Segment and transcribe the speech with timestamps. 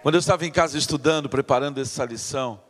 [0.00, 2.62] Quando eu estava em casa estudando, preparando essa lição,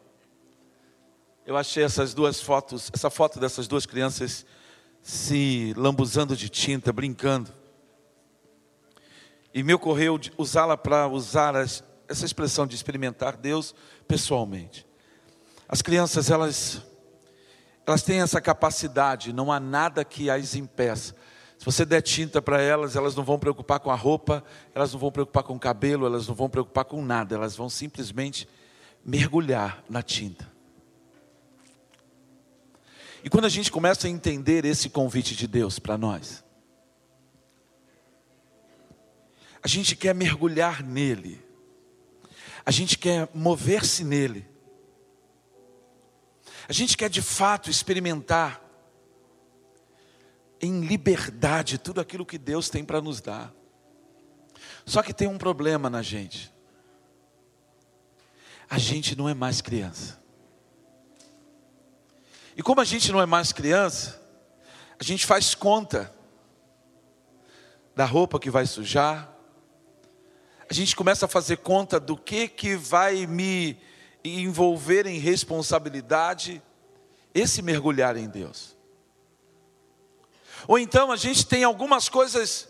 [1.45, 4.47] eu achei essas duas fotos, essa foto dessas duas crianças
[5.03, 7.53] se lambuzando de tinta, brincando.
[9.53, 13.75] E me ocorreu usá-la para usar as, essa expressão de experimentar Deus
[14.07, 14.87] pessoalmente.
[15.69, 16.81] As crianças, elas,
[17.87, 21.15] elas têm essa capacidade, não há nada que as impeça
[21.59, 25.01] se você der tinta para elas, elas não vão preocupar com a roupa, elas não
[25.01, 28.49] vão preocupar com o cabelo, elas não vão preocupar com nada, elas vão simplesmente
[29.05, 30.49] mergulhar na tinta.
[33.25, 36.45] E quando a gente começa a entender esse convite de Deus para nós,
[39.61, 41.45] a gente quer mergulhar nele,
[42.65, 44.47] a gente quer mover-se nele,
[46.69, 48.68] a gente quer de fato experimentar
[50.61, 53.53] em liberdade tudo aquilo que Deus tem para nos dar.
[54.85, 56.53] Só que tem um problema na gente.
[58.69, 60.19] A gente não é mais criança.
[62.57, 64.21] E como a gente não é mais criança,
[64.99, 66.13] a gente faz conta
[67.95, 69.33] da roupa que vai sujar.
[70.69, 73.79] A gente começa a fazer conta do que que vai me
[74.25, 76.63] envolver em responsabilidade
[77.35, 78.78] esse mergulhar em Deus.
[80.67, 82.69] Ou então a gente tem algumas coisas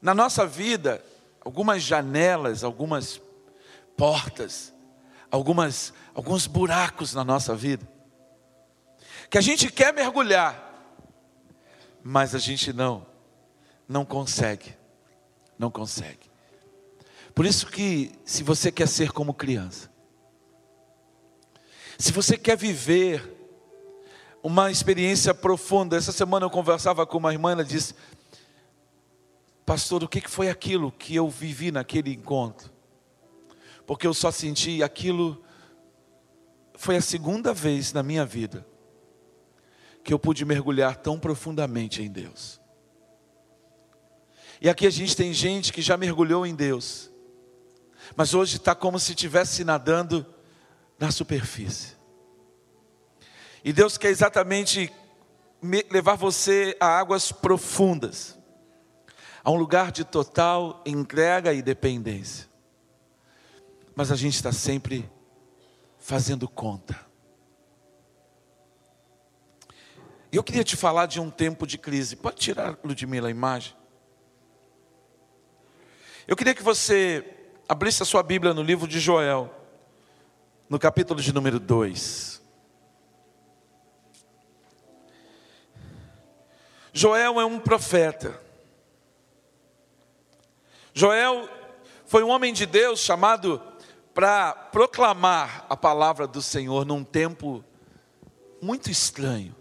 [0.00, 1.04] na nossa vida,
[1.40, 3.20] algumas janelas, algumas
[3.96, 4.72] portas,
[5.30, 7.86] algumas alguns buracos na nossa vida,
[9.28, 10.72] que a gente quer mergulhar,
[12.02, 13.06] mas a gente não
[13.88, 14.74] não consegue.
[15.58, 16.30] Não consegue.
[17.34, 19.90] Por isso que se você quer ser como criança,
[21.98, 23.33] se você quer viver
[24.44, 25.96] uma experiência profunda.
[25.96, 27.94] Essa semana eu conversava com uma irmã, ela disse:
[29.64, 32.70] Pastor, o que foi aquilo que eu vivi naquele encontro?
[33.86, 35.42] Porque eu só senti aquilo.
[36.74, 38.66] Foi a segunda vez na minha vida
[40.02, 42.60] que eu pude mergulhar tão profundamente em Deus.
[44.60, 47.10] E aqui a gente tem gente que já mergulhou em Deus,
[48.14, 50.26] mas hoje está como se estivesse nadando
[50.98, 51.94] na superfície.
[53.64, 54.92] E Deus quer exatamente
[55.90, 58.38] levar você a águas profundas,
[59.42, 62.46] a um lugar de total entrega e dependência.
[63.96, 65.10] Mas a gente está sempre
[65.98, 67.00] fazendo conta.
[70.30, 72.16] E eu queria te falar de um tempo de crise.
[72.16, 73.74] Pode tirar, Ludmila, a imagem?
[76.28, 77.24] Eu queria que você
[77.66, 79.50] abrisse a sua Bíblia no livro de Joel,
[80.68, 82.43] no capítulo de número 2.
[86.96, 88.40] Joel é um profeta.
[90.94, 91.48] Joel
[92.06, 93.60] foi um homem de Deus chamado
[94.14, 97.64] para proclamar a palavra do Senhor num tempo
[98.62, 99.52] muito estranho.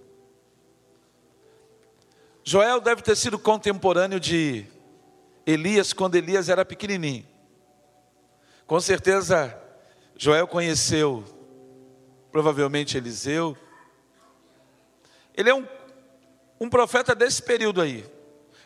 [2.44, 4.68] Joel deve ter sido contemporâneo de
[5.44, 7.26] Elias quando Elias era pequenininho.
[8.68, 9.60] Com certeza,
[10.16, 11.24] Joel conheceu
[12.32, 13.58] provavelmente Eliseu.
[15.36, 15.66] Ele é um
[16.64, 18.10] um profeta desse período aí.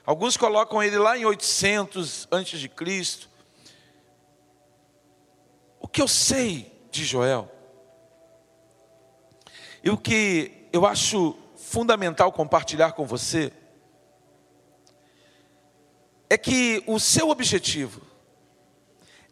[0.05, 3.27] Alguns colocam ele lá em 800 antes de Cristo.
[5.79, 7.51] O que eu sei de Joel
[9.83, 13.51] e o que eu acho fundamental compartilhar com você
[16.29, 18.01] é que o seu objetivo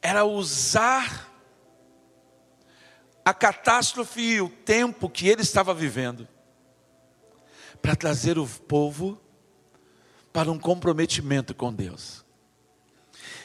[0.02, 1.32] era usar
[3.24, 6.28] a catástrofe e o tempo que ele estava vivendo
[7.86, 9.22] para trazer o povo
[10.34, 12.26] para um comprometimento com Deus.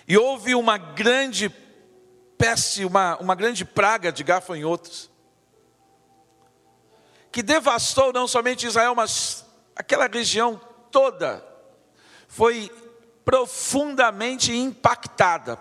[0.09, 1.51] E houve uma grande
[2.39, 5.11] peste, uma, uma grande praga de gafanhotos,
[7.31, 9.45] que devastou não somente Israel, mas
[9.77, 10.59] aquela região
[10.91, 11.45] toda
[12.27, 12.71] foi
[13.27, 15.59] profundamente impactada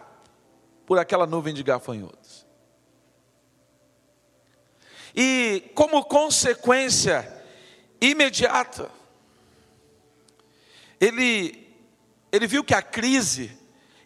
[0.85, 2.45] por aquela nuvem de gafanhotos.
[5.13, 7.38] E como consequência,
[8.01, 8.89] imediata.
[10.99, 11.67] Ele,
[12.31, 13.57] ele viu que a crise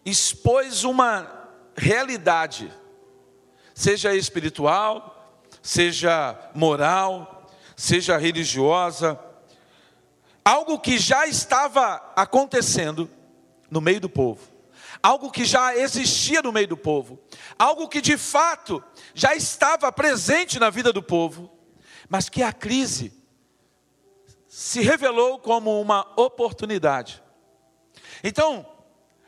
[0.04, 2.72] expôs uma realidade,
[3.74, 9.18] seja espiritual, seja moral, seja religiosa,
[10.44, 13.10] algo que já estava acontecendo
[13.70, 14.42] no meio do povo,
[15.02, 17.18] algo que já existia no meio do povo,
[17.58, 21.50] algo que de fato já estava presente na vida do povo,
[22.08, 23.23] mas que a crise
[24.54, 27.20] se revelou como uma oportunidade.
[28.22, 28.64] Então,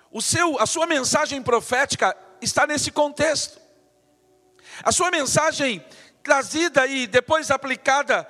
[0.08, 3.60] o seu, a sua mensagem profética está nesse contexto.
[4.84, 5.84] A sua mensagem
[6.22, 8.24] trazida e depois aplicada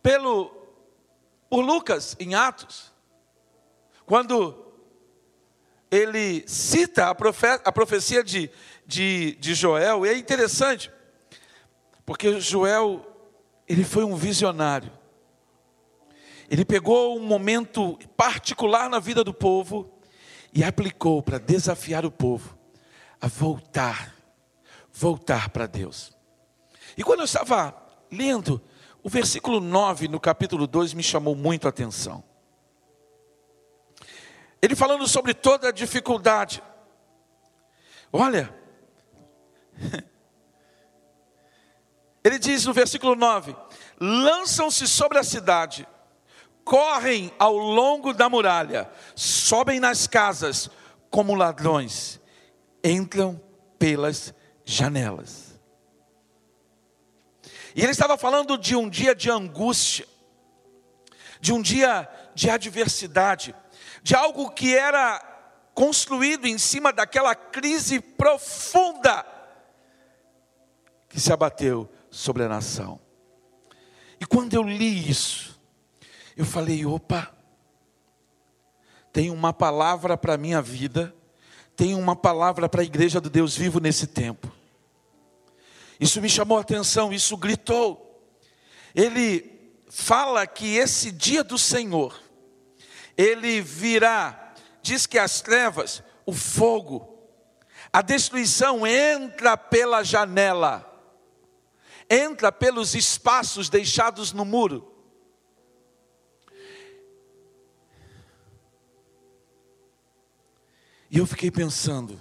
[0.00, 0.56] pelo
[1.50, 2.92] por Lucas em Atos,
[4.06, 4.72] quando
[5.90, 8.48] ele cita a, profe, a profecia de,
[8.86, 10.92] de, de Joel, e é interessante,
[12.06, 13.11] porque Joel,
[13.68, 14.90] ele foi um visionário.
[16.50, 19.90] Ele pegou um momento particular na vida do povo
[20.52, 22.58] e aplicou para desafiar o povo
[23.20, 24.14] a voltar,
[24.92, 26.12] voltar para Deus.
[26.96, 27.74] E quando eu estava
[28.10, 28.60] lendo,
[29.02, 32.22] o versículo 9 no capítulo 2 me chamou muito a atenção.
[34.60, 36.62] Ele falando sobre toda a dificuldade.
[38.12, 38.54] Olha,
[42.24, 43.56] ele diz no versículo 9:
[44.00, 45.86] lançam-se sobre a cidade,
[46.64, 50.70] correm ao longo da muralha, sobem nas casas
[51.10, 52.20] como ladrões,
[52.82, 53.40] entram
[53.78, 54.32] pelas
[54.64, 55.60] janelas.
[57.74, 60.06] E ele estava falando de um dia de angústia,
[61.40, 63.54] de um dia de adversidade,
[64.02, 65.20] de algo que era
[65.74, 69.24] construído em cima daquela crise profunda
[71.08, 73.00] que se abateu sobre a nação.
[74.20, 75.58] E quando eu li isso,
[76.36, 77.34] eu falei: opa,
[79.12, 81.12] tem uma palavra para a minha vida,
[81.74, 84.52] tem uma palavra para a igreja do Deus vivo nesse tempo.
[85.98, 88.30] Isso me chamou a atenção, isso gritou.
[88.94, 89.50] Ele
[89.88, 92.20] fala que esse dia do Senhor,
[93.16, 97.08] ele virá, diz que as trevas, o fogo,
[97.92, 100.91] a destruição entra pela janela,
[102.12, 104.86] entra pelos espaços deixados no muro.
[111.10, 112.20] E eu fiquei pensando,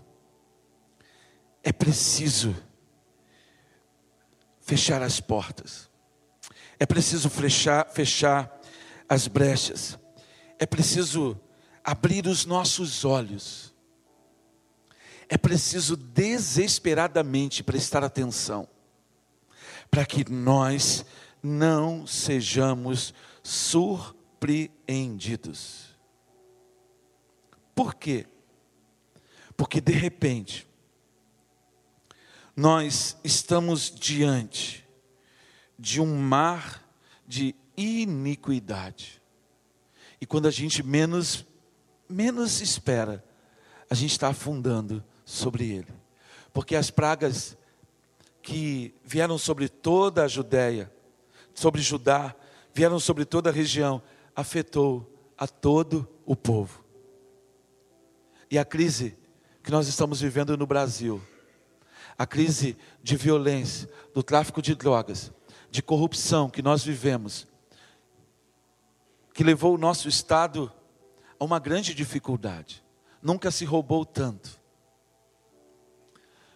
[1.61, 2.55] é preciso
[4.61, 5.89] fechar as portas,
[6.79, 8.61] é preciso fechar, fechar
[9.09, 9.99] as brechas,
[10.57, 11.37] é preciso
[11.83, 13.73] abrir os nossos olhos,
[15.27, 18.67] é preciso desesperadamente prestar atenção,
[19.91, 21.05] para que nós
[21.43, 25.91] não sejamos surpreendidos.
[27.75, 28.25] Por quê?
[29.57, 30.65] Porque de repente,
[32.55, 34.87] nós estamos diante
[35.77, 36.87] de um mar
[37.27, 39.21] de iniquidade.
[40.19, 41.45] E quando a gente menos,
[42.07, 43.21] menos espera,
[43.89, 45.93] a gente está afundando sobre ele.
[46.53, 47.57] Porque as pragas
[48.41, 50.91] que vieram sobre toda a Judéia,
[51.53, 52.35] sobre Judá,
[52.73, 54.01] vieram sobre toda a região,
[54.35, 56.83] afetou a todo o povo.
[58.49, 59.17] E a crise
[59.63, 61.21] que nós estamos vivendo no Brasil,
[62.17, 65.31] a crise de violência, do tráfico de drogas,
[65.69, 67.47] de corrupção que nós vivemos,
[69.33, 70.71] que levou o nosso Estado
[71.39, 72.83] a uma grande dificuldade.
[73.21, 74.60] Nunca se roubou tanto.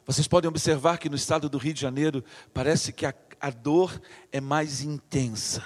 [0.06, 2.24] Vocês podem observar que no estado do Rio de Janeiro
[2.54, 4.00] parece que a, a dor
[4.32, 5.64] é mais intensa.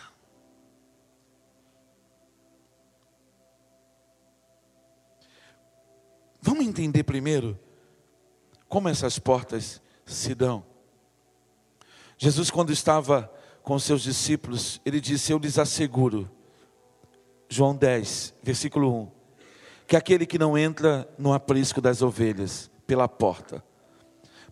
[6.41, 7.60] Vamos entender primeiro
[8.69, 10.65] como essas portas se dão.
[12.17, 13.31] Jesus, quando estava
[13.62, 16.29] com seus discípulos, ele disse: Eu lhes asseguro
[17.50, 19.12] João 10, versículo 1.
[19.86, 23.63] Que aquele que não entra no aprisco das ovelhas pela porta,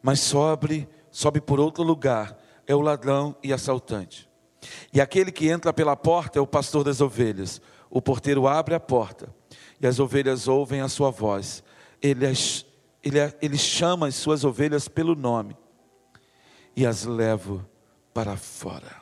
[0.07, 4.29] mas sobe, sobe por outro lugar, é o ladrão e assaltante.
[4.93, 7.61] E aquele que entra pela porta é o pastor das ovelhas.
[7.89, 9.35] O porteiro abre a porta
[9.81, 11.61] e as ovelhas ouvem a sua voz.
[12.01, 12.25] Ele,
[13.03, 15.57] ele, ele chama as suas ovelhas pelo nome
[16.73, 17.69] e as leva
[18.13, 19.01] para fora.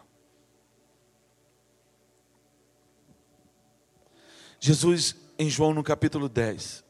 [4.59, 6.83] Jesus, em João no capítulo 10,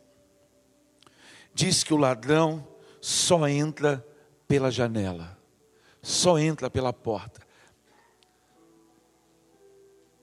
[1.53, 2.65] diz que o ladrão
[3.05, 4.03] só entra
[4.47, 5.37] pela janela,
[6.01, 7.39] só entra pela porta.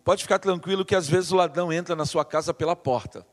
[0.02, 3.24] Pode ficar tranquilo que às vezes o ladrão entra na sua casa pela porta.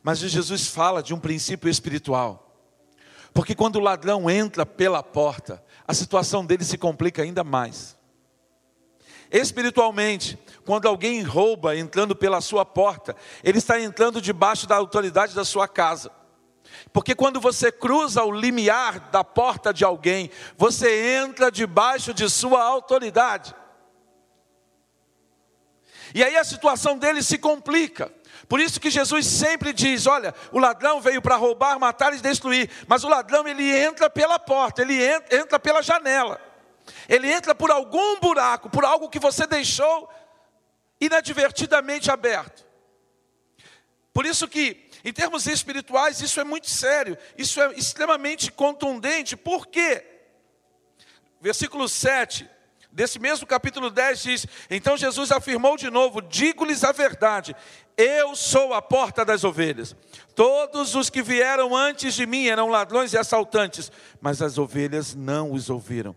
[0.00, 2.56] Mas Jesus fala de um princípio espiritual.
[3.34, 7.96] Porque quando o ladrão entra pela porta, a situação dele se complica ainda mais.
[9.28, 15.44] Espiritualmente, quando alguém rouba entrando pela sua porta, ele está entrando debaixo da autoridade da
[15.44, 16.12] sua casa.
[16.92, 22.62] Porque quando você cruza o limiar da porta de alguém, você entra debaixo de sua
[22.62, 23.54] autoridade.
[26.14, 28.12] E aí a situação dele se complica.
[28.48, 32.70] Por isso que Jesus sempre diz: olha, o ladrão veio para roubar, matar e destruir,
[32.86, 36.40] mas o ladrão ele entra pela porta, ele entra, entra pela janela,
[37.08, 40.08] ele entra por algum buraco, por algo que você deixou
[41.00, 42.64] inadvertidamente aberto.
[44.12, 49.68] Por isso que, em termos espirituais, isso é muito sério, isso é extremamente contundente, por
[49.68, 50.04] quê?
[51.40, 52.50] Versículo 7
[52.90, 57.54] desse mesmo capítulo 10 diz: Então Jesus afirmou de novo: Digo-lhes a verdade,
[57.96, 59.94] eu sou a porta das ovelhas.
[60.34, 65.52] Todos os que vieram antes de mim eram ladrões e assaltantes, mas as ovelhas não
[65.52, 66.16] os ouviram.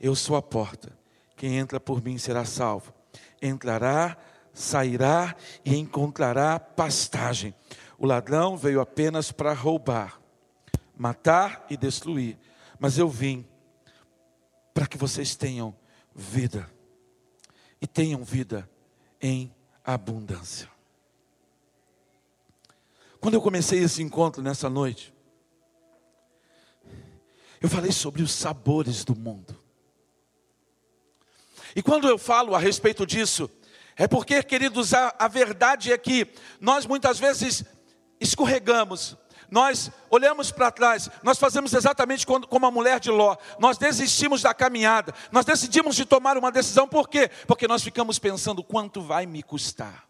[0.00, 0.90] Eu sou a porta.
[1.36, 2.94] Quem entra por mim será salvo.
[3.42, 4.16] Entrará,
[4.54, 7.54] sairá e encontrará pastagem.
[8.00, 10.18] O ladrão veio apenas para roubar,
[10.96, 12.38] matar e destruir.
[12.78, 13.46] Mas eu vim
[14.72, 15.76] para que vocês tenham
[16.14, 16.66] vida.
[17.78, 18.68] E tenham vida
[19.20, 19.54] em
[19.84, 20.66] abundância.
[23.20, 25.12] Quando eu comecei esse encontro nessa noite,
[27.60, 29.62] eu falei sobre os sabores do mundo.
[31.76, 33.50] E quando eu falo a respeito disso,
[33.94, 36.26] é porque, queridos, a, a verdade é que
[36.58, 37.62] nós muitas vezes
[38.20, 39.16] escorregamos,
[39.50, 44.54] nós olhamos para trás, nós fazemos exatamente como a mulher de Ló, nós desistimos da
[44.54, 47.28] caminhada, nós decidimos de tomar uma decisão, por quê?
[47.46, 50.08] Porque nós ficamos pensando quanto vai me custar.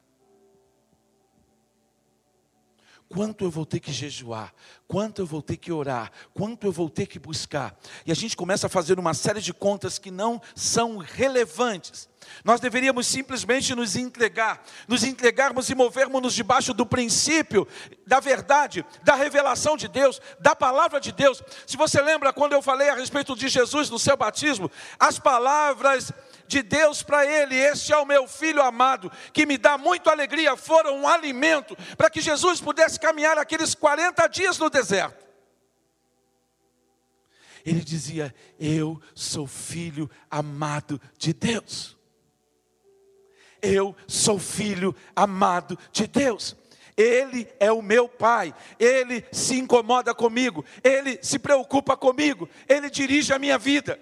[3.08, 4.54] Quanto eu vou ter que jejuar,
[4.86, 7.76] quanto eu vou ter que orar, quanto eu vou ter que buscar.
[8.06, 12.09] E a gente começa a fazer uma série de contas que não são relevantes.
[12.44, 17.66] Nós deveríamos simplesmente nos entregar, nos entregarmos e movermos-nos debaixo do princípio
[18.06, 21.42] da verdade, da revelação de Deus, da palavra de Deus.
[21.66, 26.12] Se você lembra quando eu falei a respeito de Jesus no seu batismo, as palavras
[26.46, 30.56] de Deus para ele: Este é o meu filho amado, que me dá muito alegria,
[30.56, 35.24] foram um alimento para que Jesus pudesse caminhar aqueles 40 dias no deserto.
[37.64, 41.99] Ele dizia: Eu sou filho amado de Deus.
[43.62, 46.56] Eu sou filho amado de Deus.
[46.96, 53.32] Ele é o meu pai, ele se incomoda comigo, ele se preocupa comigo, ele dirige
[53.32, 53.98] a minha vida.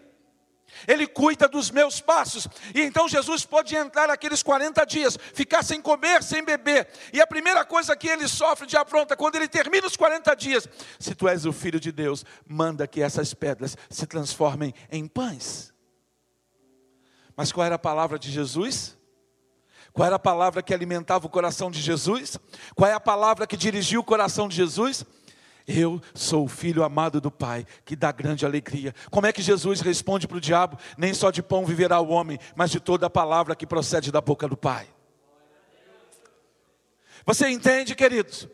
[0.87, 2.47] Ele cuida dos meus passos.
[2.75, 6.89] E então Jesus pode entrar aqueles 40 dias, ficar sem comer, sem beber.
[7.13, 10.69] E a primeira coisa que ele sofre de afronta, quando ele termina os 40 dias,
[10.99, 15.73] se tu és o filho de Deus, manda que essas pedras se transformem em pães.
[17.37, 18.98] Mas qual era a palavra de Jesus?
[19.99, 22.39] Qual era a palavra que alimentava o coração de Jesus?
[22.77, 25.05] Qual é a palavra que dirigiu o coração de Jesus?
[25.67, 28.95] Eu sou o filho amado do Pai, que dá grande alegria.
[29.11, 30.79] Como é que Jesus responde para o diabo?
[30.97, 34.21] Nem só de pão viverá o homem, mas de toda a palavra que procede da
[34.21, 34.87] boca do Pai.
[37.27, 38.47] Você entende, queridos?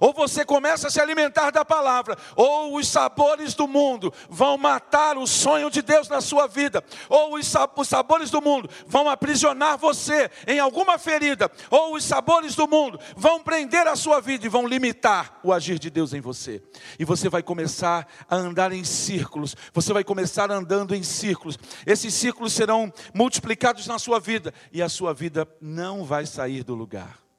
[0.00, 5.18] Ou você começa a se alimentar da palavra, ou os sabores do mundo vão matar
[5.18, 7.46] o sonho de Deus na sua vida, ou os
[7.86, 13.42] sabores do mundo vão aprisionar você em alguma ferida, ou os sabores do mundo vão
[13.42, 16.62] prender a sua vida e vão limitar o agir de Deus em você.
[16.98, 21.58] E você vai começar a andar em círculos, você vai começar andando em círculos.
[21.86, 26.74] Esses círculos serão multiplicados na sua vida e a sua vida não vai sair do
[26.74, 27.29] lugar.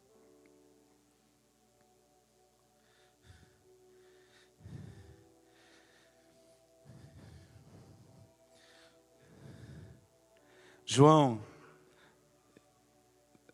[10.93, 11.41] João,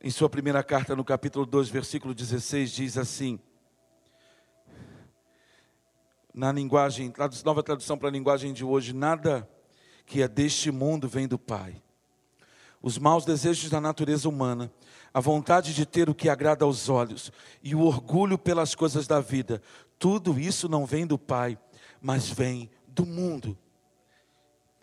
[0.01, 3.39] em sua primeira carta, no capítulo 2, versículo 16, diz assim:
[6.33, 7.13] na linguagem,
[7.45, 9.47] nova tradução para a linguagem de hoje, nada
[10.03, 11.79] que é deste mundo vem do Pai.
[12.81, 14.73] Os maus desejos da natureza humana,
[15.13, 19.21] a vontade de ter o que agrada aos olhos e o orgulho pelas coisas da
[19.21, 19.61] vida,
[19.99, 21.55] tudo isso não vem do Pai,
[22.01, 23.55] mas vem do mundo.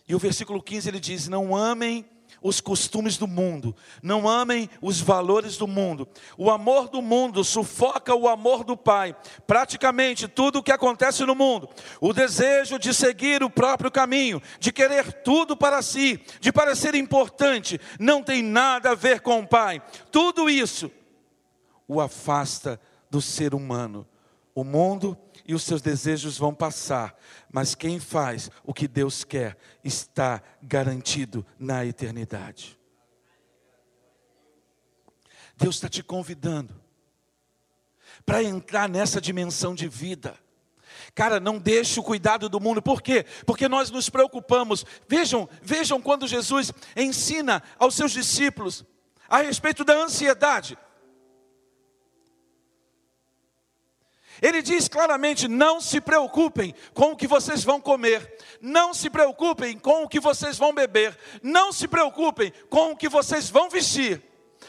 [0.07, 2.14] E o versículo 15 ele diz: Não amem
[2.45, 6.07] os costumes do mundo, não amem os valores do mundo.
[6.37, 9.17] O amor do mundo sufoca o amor do Pai.
[9.47, 11.71] Praticamente tudo o que acontece no mundo,
[12.03, 17.81] o desejo de seguir o próprio caminho, de querer tudo para si, de parecer importante,
[17.99, 19.83] não tem nada a ver com o Pai.
[20.13, 20.91] Tudo isso
[21.89, 22.79] o afasta
[23.11, 24.07] do ser humano.
[24.55, 27.19] O mundo e os seus desejos vão passar,
[27.53, 32.79] mas quem faz o que Deus quer está garantido na eternidade.
[35.57, 36.75] Deus está te convidando
[38.25, 40.39] para entrar nessa dimensão de vida.
[41.15, 42.81] Cara, não deixe o cuidado do mundo.
[42.81, 43.25] Por quê?
[43.47, 44.85] Porque nós nos preocupamos.
[45.09, 48.85] Vejam, vejam quando Jesus ensina aos seus discípulos
[49.29, 50.79] a respeito da ansiedade.
[54.45, 59.79] Ele diz claramente: não se preocupem com o que vocês vão comer, não se preocupem
[59.79, 64.23] com o que vocês vão beber, não se preocupem com o que vocês vão vestir,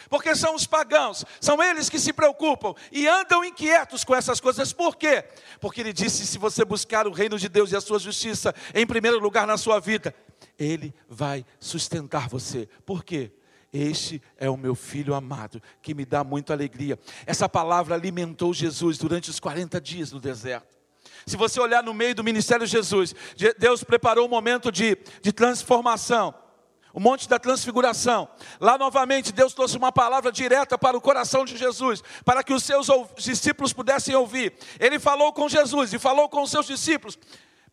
[0.10, 4.72] porque são os pagãos, são eles que se preocupam e andam inquietos com essas coisas.
[4.72, 5.26] Por quê?
[5.60, 8.88] Porque ele disse: se você buscar o reino de Deus e a sua justiça em
[8.88, 10.16] primeiro lugar na sua vida,
[10.58, 12.70] ele vai sustentar você.
[12.86, 13.30] Por quê?
[13.76, 16.98] Este é o meu filho amado, que me dá muita alegria.
[17.26, 20.78] Essa palavra alimentou Jesus durante os 40 dias no deserto.
[21.26, 23.14] Se você olhar no meio do ministério de Jesus,
[23.60, 26.34] Deus preparou um momento de, de transformação,
[26.94, 28.30] o monte da transfiguração.
[28.62, 32.64] Lá novamente, Deus trouxe uma palavra direta para o coração de Jesus, para que os
[32.64, 34.54] seus discípulos pudessem ouvir.
[34.80, 37.20] Ele falou com Jesus e falou com os seus discípulos.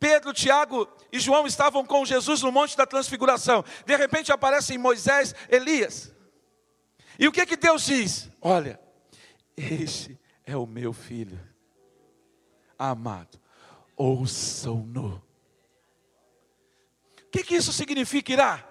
[0.03, 3.65] Pedro, Tiago e João estavam com Jesus no Monte da Transfiguração.
[3.87, 6.13] De repente aparecem Moisés, Elias.
[7.17, 8.29] E o que que Deus diz?
[8.41, 8.81] Olha,
[9.57, 11.39] este é o meu filho
[12.77, 13.41] amado.
[13.97, 15.23] Ouçam-no.
[17.21, 18.69] O que que isso significa, Irá?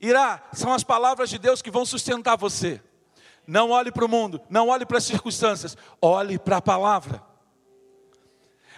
[0.00, 2.82] Irá são as palavras de Deus que vão sustentar você.
[3.46, 7.27] Não olhe para o mundo, não olhe para as circunstâncias, olhe para a palavra.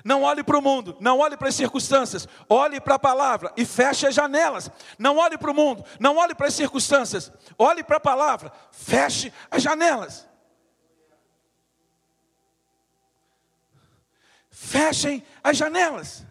[0.05, 3.65] Não olhe para o mundo, não olhe para as circunstâncias, olhe para a palavra e
[3.65, 4.71] feche as janelas.
[4.99, 9.33] Não olhe para o mundo, não olhe para as circunstâncias, olhe para a palavra, feche
[9.51, 10.29] as janelas.
[14.51, 16.27] Fechem as janelas.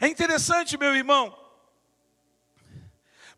[0.00, 1.36] É interessante, meu irmão,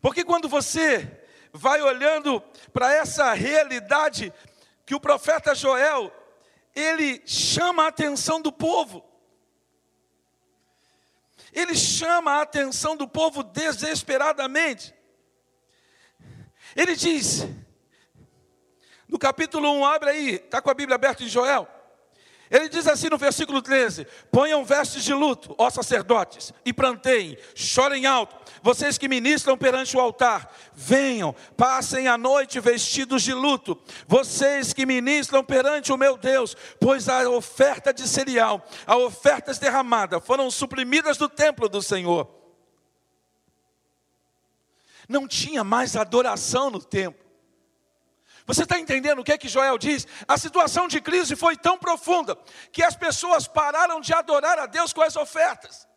[0.01, 4.33] porque quando você vai olhando para essa realidade
[4.85, 6.11] que o profeta Joel
[6.75, 9.03] ele chama a atenção do povo.
[11.51, 14.93] Ele chama a atenção do povo desesperadamente.
[16.75, 17.47] Ele diz,
[19.07, 21.67] no capítulo 1, abre aí, está com a Bíblia aberta em Joel.
[22.53, 28.05] Ele diz assim no versículo 13: Ponham vestes de luto, ó sacerdotes, e planteiem, chorem
[28.05, 34.71] alto, vocês que ministram perante o altar, venham, passem a noite vestidos de luto, vocês
[34.71, 40.51] que ministram perante o meu Deus, pois a oferta de cereal, a ofertas derramadas foram
[40.51, 42.29] suprimidas do templo do Senhor.
[45.09, 47.22] Não tinha mais adoração no templo.
[48.45, 50.05] Você está entendendo o que é que Joel diz?
[50.27, 52.37] A situação de crise foi tão profunda
[52.71, 55.87] que as pessoas pararam de adorar a Deus com as ofertas.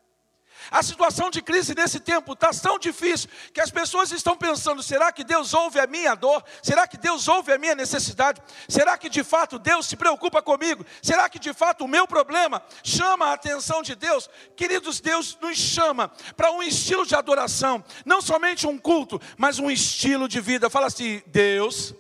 [0.71, 5.13] A situação de crise nesse tempo está tão difícil que as pessoas estão pensando: será
[5.13, 6.43] que Deus ouve a minha dor?
[6.63, 8.43] Será que Deus ouve a minha necessidade?
[8.69, 10.85] Será que de fato Deus se preocupa comigo?
[11.03, 14.29] Será que de fato o meu problema chama a atenção de Deus?
[14.57, 19.71] Queridos, Deus nos chama para um estilo de adoração, não somente um culto, mas um
[19.71, 20.69] estilo de vida.
[20.69, 21.95] Fala assim: Deus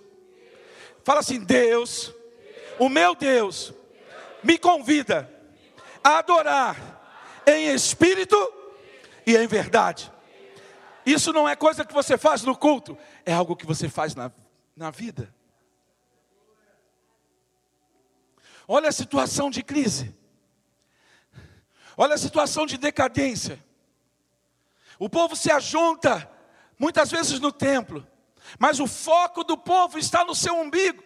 [1.06, 2.12] Fala assim: Deus,
[2.80, 3.72] o meu Deus,
[4.42, 5.32] me convida
[6.02, 6.76] a adorar
[7.46, 8.36] em espírito
[9.24, 10.12] e em verdade.
[11.06, 14.32] Isso não é coisa que você faz no culto, é algo que você faz na,
[14.74, 15.32] na vida.
[18.66, 20.12] Olha a situação de crise,
[21.96, 23.64] olha a situação de decadência.
[24.98, 26.28] O povo se ajunta,
[26.76, 28.04] muitas vezes no templo,
[28.58, 31.02] mas o foco do povo está no seu umbigo.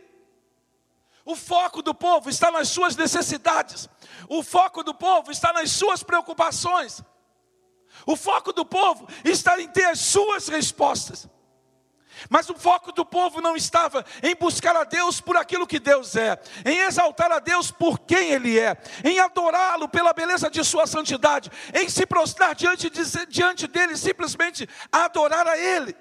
[1.24, 3.88] O foco do povo está nas suas necessidades.
[4.28, 7.02] O foco do povo está nas suas preocupações.
[8.06, 11.28] O foco do povo está em ter as suas respostas.
[12.28, 16.16] Mas o foco do povo não estava em buscar a Deus por aquilo que Deus
[16.16, 20.86] é, em exaltar a Deus por quem Ele é, em adorá-lo pela beleza de Sua
[20.86, 25.96] santidade, em se prostrar diante, de, diante dele, simplesmente adorar a Ele.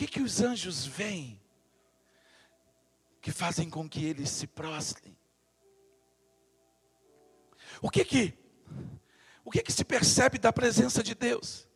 [0.00, 1.38] Que que os anjos veem
[3.20, 5.14] que fazem com que eles se prostrem?
[7.82, 8.32] O que que
[9.44, 11.68] o que que se percebe da presença de Deus?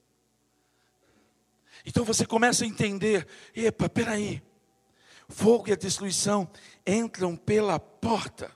[1.85, 4.43] Então você começa a entender, epa, peraí,
[5.29, 6.51] fogo e a destruição
[6.87, 8.51] entram pela porta.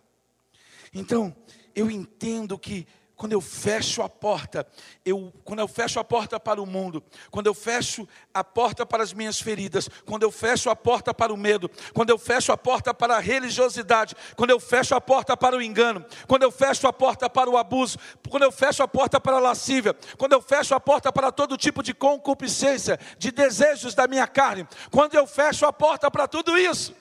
[0.94, 1.37] Então,
[1.74, 2.87] eu entendo que
[3.18, 4.64] quando eu fecho a porta,
[5.04, 7.02] eu, quando eu fecho a porta para o mundo,
[7.33, 11.35] quando eu fecho a porta para as minhas feridas, quando eu fecho a porta para
[11.35, 15.37] o medo, quando eu fecho a porta para a religiosidade, quando eu fecho a porta
[15.37, 17.98] para o engano, quando eu fecho a porta para o abuso,
[18.31, 21.57] quando eu fecho a porta para a lascívia, quando eu fecho a porta para todo
[21.57, 26.57] tipo de concupiscência, de desejos da minha carne, quando eu fecho a porta para tudo
[26.57, 26.94] isso,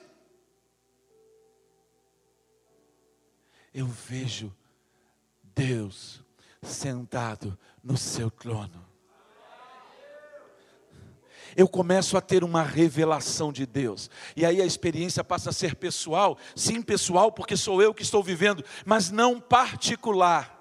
[3.72, 4.52] eu vejo
[5.58, 6.24] Deus
[6.62, 8.86] sentado no seu trono.
[11.56, 15.74] Eu começo a ter uma revelação de Deus, e aí a experiência passa a ser
[15.74, 20.57] pessoal, sim, pessoal, porque sou eu que estou vivendo, mas não particular.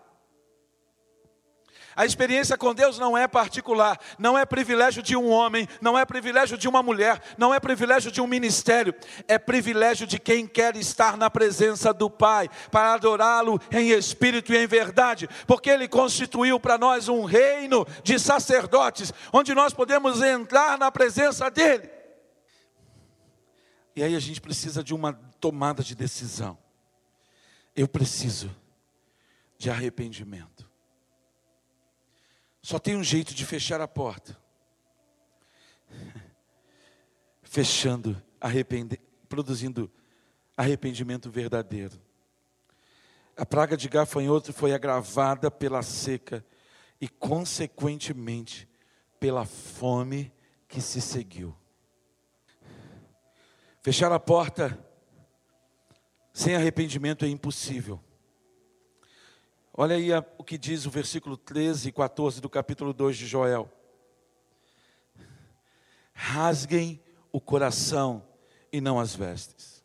[1.98, 6.06] A experiência com Deus não é particular, não é privilégio de um homem, não é
[6.06, 8.94] privilégio de uma mulher, não é privilégio de um ministério,
[9.28, 14.58] é privilégio de quem quer estar na presença do Pai, para adorá-lo em espírito e
[14.58, 20.78] em verdade, porque Ele constituiu para nós um reino de sacerdotes, onde nós podemos entrar
[20.78, 21.90] na presença dEle.
[23.96, 26.60] E aí a gente precisa de uma tomada de decisão.
[27.76, 28.56] Eu preciso
[29.58, 30.67] de arrependimento.
[32.68, 34.38] Só tem um jeito de fechar a porta.
[37.42, 39.00] Fechando, arrepende,
[39.30, 39.90] produzindo
[40.58, 41.98] arrependimento verdadeiro.
[43.38, 46.46] A praga de gafanhoto foi agravada pela seca
[47.00, 48.68] e, consequentemente,
[49.18, 50.34] pela fome
[50.68, 51.56] que se seguiu.
[53.82, 54.78] Fechar a porta
[56.34, 58.04] sem arrependimento é impossível.
[59.80, 60.10] Olha aí
[60.40, 63.72] o que diz o versículo 13 e 14 do capítulo 2 de Joel.
[66.12, 67.00] Rasguem
[67.32, 68.26] o coração
[68.74, 69.84] e não as vestes.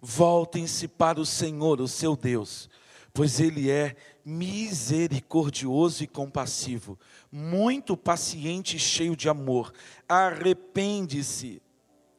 [0.00, 2.70] Voltem-se para o Senhor, o seu Deus,
[3.12, 6.98] pois Ele é misericordioso e compassivo,
[7.30, 9.74] muito paciente e cheio de amor.
[10.08, 11.60] Arrepende-se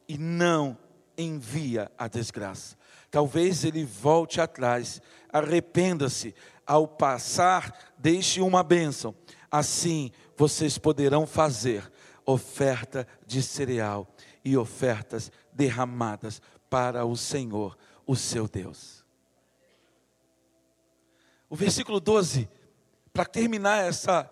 [0.08, 0.78] e não
[1.18, 2.78] envia a desgraça.
[3.10, 5.02] Talvez ele volte atrás,
[5.32, 9.16] arrependa-se, ao passar, deixe uma bênção.
[9.50, 11.90] Assim vocês poderão fazer
[12.26, 14.08] oferta de cereal
[14.44, 19.06] e ofertas derramadas para o Senhor, o seu Deus.
[21.50, 22.50] O versículo 12,
[23.14, 24.30] para terminar essa,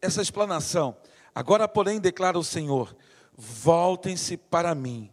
[0.00, 0.96] essa explanação.
[1.34, 2.96] Agora, porém, declara o Senhor:
[3.36, 5.12] voltem-se para mim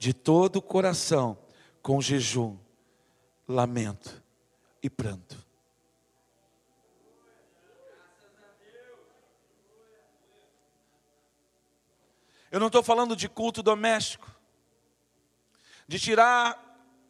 [0.00, 1.36] de todo o coração,
[1.82, 2.56] com jejum,
[3.46, 4.22] lamento
[4.82, 5.36] e pranto.
[12.50, 14.34] Eu não estou falando de culto doméstico,
[15.86, 16.58] de tirar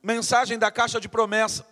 [0.03, 1.65] mensagem da caixa de promessa.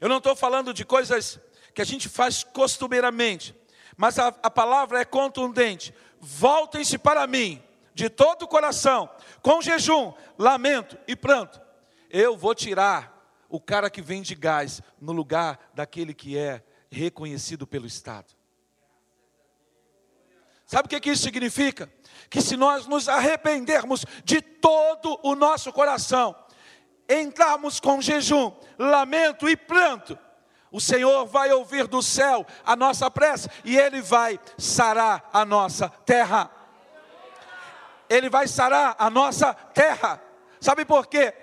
[0.00, 1.38] Eu não estou falando de coisas
[1.74, 3.54] que a gente faz costumeiramente,
[3.94, 5.94] mas a, a palavra é contundente.
[6.18, 7.62] Voltem-se para mim,
[7.94, 9.08] de todo o coração,
[9.40, 11.60] com jejum, lamento e pranto.
[12.10, 13.14] Eu vou tirar
[13.48, 18.34] o cara que vende gás no lugar daquele que é reconhecido pelo Estado.
[20.66, 21.92] Sabe o que, isso significa?
[22.30, 26.34] Que se nós nos arrependermos de todo o nosso coração,
[27.08, 30.18] entrarmos com jejum, lamento e pranto,
[30.72, 35.88] o Senhor vai ouvir do céu a nossa prece e Ele vai sarar a nossa
[35.88, 36.50] terra.
[38.08, 40.20] Ele vai sarar a nossa terra.
[40.60, 41.34] Sabe por quê?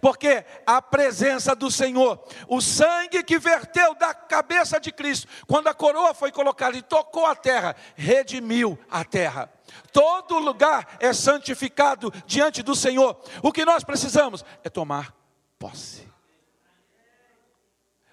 [0.00, 5.74] porque a presença do Senhor, o sangue que verteu da cabeça de Cristo, quando a
[5.74, 9.52] coroa foi colocada e tocou a terra, redimiu a terra.
[9.92, 13.18] Todo lugar é santificado diante do Senhor.
[13.42, 15.14] O que nós precisamos é tomar
[15.58, 16.08] posse.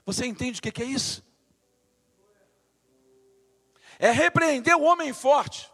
[0.06, 1.24] Você entende o que é isso?
[4.00, 5.71] É repreender o homem forte.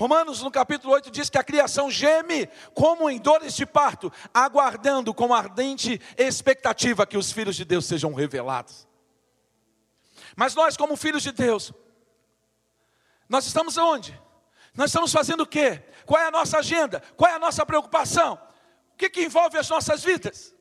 [0.00, 5.12] Romanos no capítulo 8 diz que a criação geme como em dores de parto, aguardando
[5.12, 8.88] com ardente expectativa que os filhos de Deus sejam revelados.
[10.34, 11.70] Mas nós, como filhos de Deus,
[13.28, 14.18] nós estamos onde?
[14.74, 15.84] Nós estamos fazendo o quê?
[16.06, 17.02] Qual é a nossa agenda?
[17.14, 18.40] Qual é a nossa preocupação?
[18.94, 20.54] O que, que envolve as nossas vidas?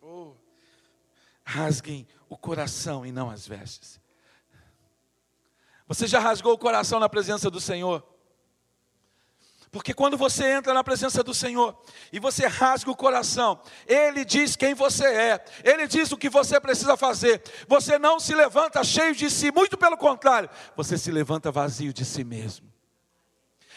[0.00, 0.32] Oh.
[1.44, 4.00] Rasguem o coração e não as vestes.
[5.86, 8.15] Você já rasgou o coração na presença do Senhor?
[9.70, 11.76] Porque quando você entra na presença do Senhor
[12.12, 16.60] e você rasga o coração, Ele diz quem você é, Ele diz o que você
[16.60, 17.42] precisa fazer.
[17.68, 22.04] Você não se levanta cheio de si, muito pelo contrário, você se levanta vazio de
[22.04, 22.76] si mesmo.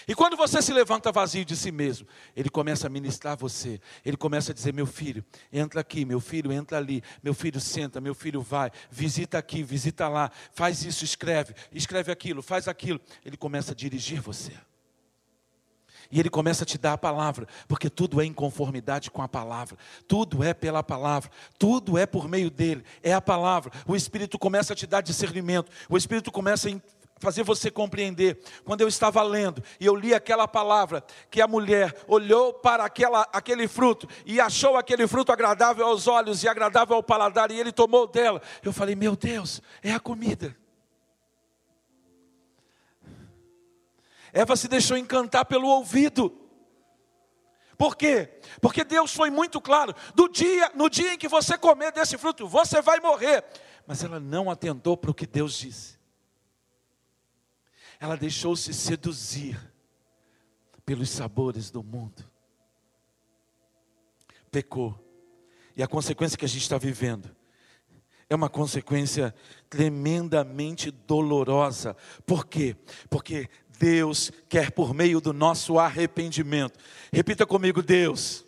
[0.09, 3.79] E quando você se levanta vazio de si mesmo, ele começa a ministrar você.
[4.03, 5.23] Ele começa a dizer: Meu filho,
[5.53, 10.07] entra aqui, meu filho, entra ali, meu filho, senta, meu filho, vai, visita aqui, visita
[10.07, 12.99] lá, faz isso, escreve, escreve aquilo, faz aquilo.
[13.23, 14.53] Ele começa a dirigir você.
[16.11, 19.27] E ele começa a te dar a palavra, porque tudo é em conformidade com a
[19.27, 23.71] palavra, tudo é pela palavra, tudo é por meio dele, é a palavra.
[23.87, 26.71] O Espírito começa a te dar discernimento, o Espírito começa a
[27.19, 28.41] fazer você compreender.
[28.65, 33.27] Quando eu estava lendo e eu li aquela palavra, que a mulher olhou para aquela,
[33.31, 37.71] aquele fruto e achou aquele fruto agradável aos olhos e agradável ao paladar, e ele
[37.71, 38.41] tomou dela.
[38.63, 40.55] Eu falei: Meu Deus, é a comida.
[44.39, 46.33] Eva se deixou encantar pelo ouvido.
[47.77, 48.39] Por quê?
[48.61, 52.47] Porque Deus foi muito claro: do dia, no dia em que você comer desse fruto,
[52.47, 53.43] você vai morrer.
[53.85, 55.99] Mas ela não atentou para o que Deus disse.
[57.99, 59.59] Ela deixou-se seduzir
[60.85, 62.23] pelos sabores do mundo.
[64.49, 64.97] Pecou.
[65.75, 67.35] E a consequência que a gente está vivendo
[68.29, 69.35] é uma consequência
[69.69, 71.97] tremendamente dolorosa.
[72.25, 72.77] Por quê?
[73.09, 73.49] Porque
[73.79, 76.77] Deus quer, por meio do nosso arrependimento,
[77.13, 78.45] repita comigo: Deus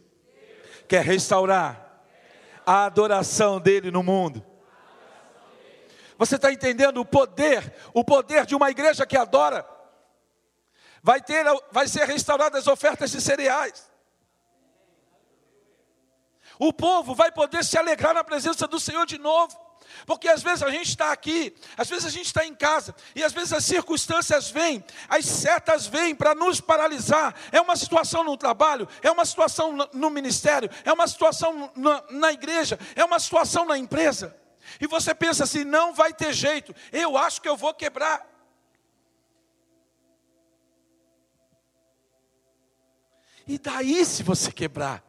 [0.89, 2.03] quer restaurar
[2.65, 4.45] a adoração dEle no mundo.
[6.17, 9.65] Você está entendendo o poder, o poder de uma igreja que adora?
[11.01, 13.89] Vai ter, vai ser restauradas as ofertas de cereais.
[16.59, 19.57] O povo vai poder se alegrar na presença do Senhor de novo.
[20.05, 23.23] Porque às vezes a gente está aqui, às vezes a gente está em casa, e
[23.23, 27.35] às vezes as circunstâncias vêm, as setas vêm para nos paralisar.
[27.51, 32.31] É uma situação no trabalho, é uma situação no ministério, é uma situação na, na
[32.31, 34.35] igreja, é uma situação na empresa.
[34.79, 38.29] E você pensa assim: não vai ter jeito, eu acho que eu vou quebrar.
[43.47, 45.03] E daí se você quebrar?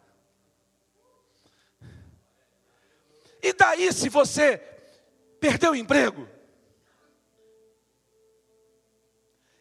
[3.42, 4.72] E daí se você
[5.42, 6.28] Perdeu o emprego?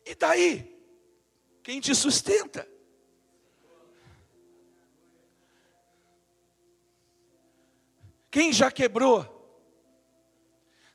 [0.06, 0.80] E daí?
[1.64, 2.68] Quem te sustenta?
[8.30, 9.26] Quem já quebrou?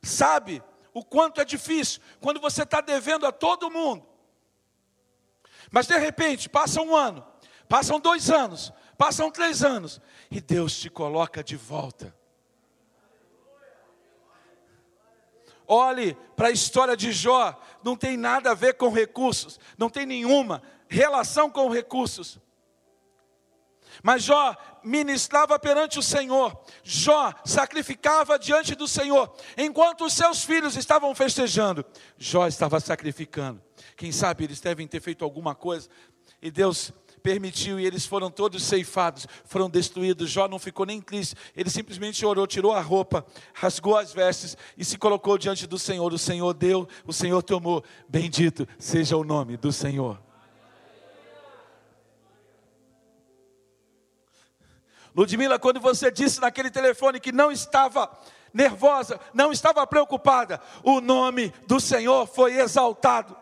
[0.01, 4.07] Sabe o quanto é difícil quando você está devendo a todo mundo.
[5.69, 7.27] Mas de repente, passa um ano,
[7.67, 9.99] passam dois anos, passam três anos,
[10.31, 12.16] e Deus te coloca de volta.
[15.67, 20.05] Olhe para a história de Jó, não tem nada a ver com recursos, não tem
[20.05, 22.39] nenhuma relação com recursos.
[24.01, 30.77] Mas Jó ministrava perante o Senhor, Jó sacrificava diante do Senhor, enquanto os seus filhos
[30.77, 31.83] estavam festejando,
[32.17, 33.61] Jó estava sacrificando.
[33.95, 35.89] Quem sabe eles devem ter feito alguma coisa,
[36.41, 40.29] e Deus permitiu e eles foram todos ceifados, foram destruídos.
[40.29, 44.85] Jó não ficou nem triste, ele simplesmente orou, tirou a roupa, rasgou as vestes e
[44.85, 46.13] se colocou diante do Senhor.
[46.13, 47.83] O Senhor deu, o Senhor tomou.
[48.07, 50.19] Bendito seja o nome do Senhor.
[55.15, 58.07] Ludmila, quando você disse naquele telefone que não estava
[58.53, 63.35] nervosa, não estava preocupada, o nome do Senhor foi exaltado.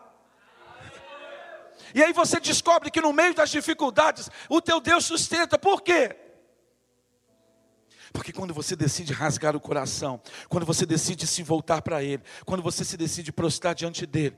[1.96, 5.58] E aí você descobre que no meio das dificuldades, o teu Deus sustenta.
[5.58, 6.14] Por quê?
[8.12, 12.62] Porque quando você decide rasgar o coração, quando você decide se voltar para Ele, quando
[12.62, 14.36] você se decide prostrar diante dEle,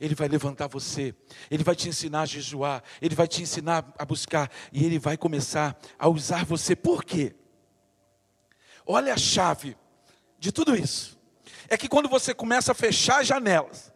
[0.00, 1.16] Ele vai levantar você,
[1.50, 5.16] Ele vai te ensinar a jejuar, Ele vai te ensinar a buscar, e Ele vai
[5.16, 6.76] começar a usar você.
[6.76, 7.34] Por quê?
[8.86, 9.76] Olha a chave
[10.38, 11.18] de tudo isso.
[11.68, 13.93] É que quando você começa a fechar as janelas,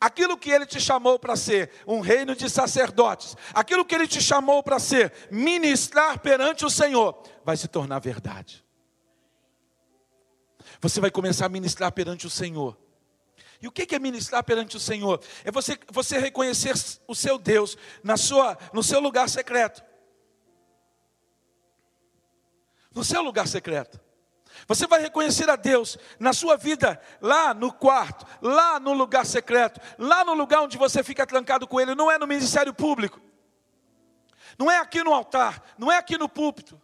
[0.00, 4.20] aquilo que ele te chamou para ser, um reino de sacerdotes, aquilo que ele te
[4.20, 8.64] chamou para ser, ministrar perante o Senhor, vai se tornar verdade.
[10.80, 12.76] Você vai começar a ministrar perante o Senhor.
[13.62, 15.22] E o que é ministrar perante o Senhor?
[15.44, 16.74] É você, você reconhecer
[17.06, 19.84] o seu Deus na sua, no seu lugar secreto.
[22.92, 24.00] No seu lugar secreto.
[24.66, 29.80] Você vai reconhecer a Deus na sua vida, lá no quarto, lá no lugar secreto,
[29.98, 33.20] lá no lugar onde você fica trancado com Ele, não é no ministério público,
[34.58, 36.80] não é aqui no altar, não é aqui no púlpito,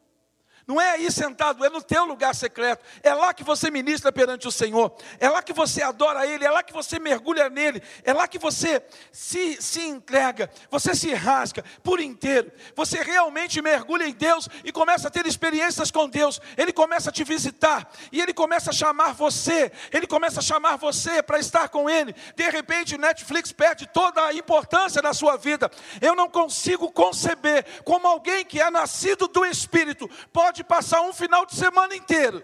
[0.68, 2.85] não é aí sentado, é no teu lugar secreto.
[3.02, 4.94] É lá que você ministra perante o Senhor.
[5.18, 6.44] É lá que você adora Ele.
[6.44, 7.83] É lá que você mergulha nele.
[8.04, 10.50] É lá que você se, se entrega.
[10.70, 12.52] Você se rasga por inteiro.
[12.76, 16.38] Você realmente mergulha em Deus e começa a ter experiências com Deus.
[16.54, 17.90] Ele começa a te visitar.
[18.12, 19.72] E Ele começa a chamar você.
[19.90, 22.14] Ele começa a chamar você para estar com Ele.
[22.37, 25.70] De repente, Netflix perde toda a importância na sua vida.
[25.98, 31.12] Eu não consigo conceber como alguém que é nascido do Espírito pode pode passar um
[31.12, 32.42] final de semana inteiro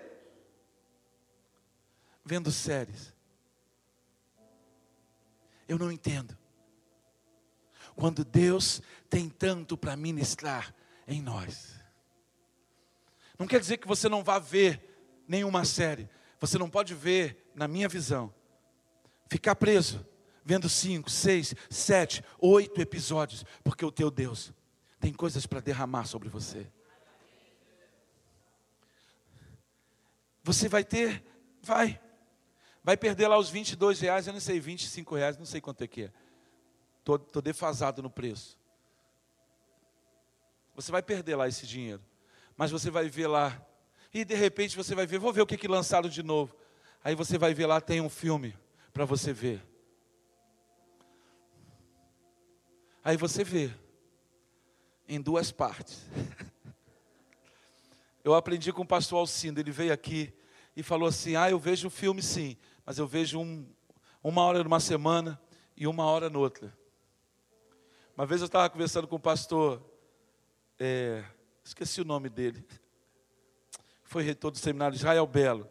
[2.25, 3.13] vendo séries.
[5.69, 6.37] Eu não entendo.
[7.97, 10.75] Quando Deus tem tanto para ministrar
[11.07, 11.75] em nós.
[13.39, 16.09] Não quer dizer que você não vá ver nenhuma série.
[16.41, 18.33] Você não pode ver, na minha visão,
[19.29, 20.07] ficar preso,
[20.45, 24.53] vendo cinco, seis, sete, oito episódios, porque o teu Deus
[25.01, 26.71] tem coisas para derramar sobre você.
[30.45, 31.25] Você vai ter,
[31.63, 31.99] vai,
[32.83, 35.87] vai perder lá os 22 reais, eu não sei, 25 reais, não sei quanto é
[35.87, 36.13] que é.
[36.99, 38.59] Estou defasado no preço.
[40.75, 42.03] Você vai perder lá esse dinheiro.
[42.57, 43.61] Mas você vai ver lá.
[44.13, 46.55] E de repente você vai ver, vou ver o que, que lançaram de novo.
[47.03, 48.57] Aí você vai ver lá, tem um filme
[48.93, 49.63] para você ver.
[53.03, 53.71] Aí você vê
[55.09, 56.05] em duas partes.
[58.25, 60.33] Eu aprendi com o pastor Alcindo, ele veio aqui
[60.75, 63.69] e falou assim: Ah, eu vejo o filme sim, mas eu vejo um,
[64.23, 65.39] uma hora numa semana
[65.77, 66.75] e uma hora noutra.
[68.17, 69.85] Uma vez eu estava conversando com o pastor,
[70.79, 71.23] é,
[71.63, 72.67] esqueci o nome dele,
[74.03, 75.69] foi reitor do seminário Israel Belo.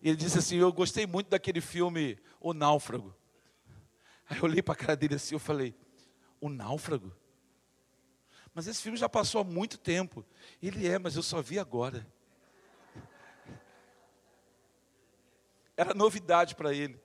[0.00, 3.14] E ele disse assim: Eu gostei muito daquele filme O Náufrago.
[4.30, 5.74] Aí eu olhei para a cara dele assim, eu falei:
[6.40, 7.12] O Náufrago?
[8.56, 10.24] Mas esse filme já passou há muito tempo.
[10.62, 12.06] Ele é, mas eu só vi agora.
[15.76, 16.98] Era novidade para ele.